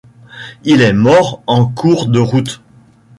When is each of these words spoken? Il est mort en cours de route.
Il 0.63 0.81
est 0.81 0.93
mort 0.93 1.43
en 1.45 1.67
cours 1.67 2.07
de 2.07 2.17
route. 2.17 2.63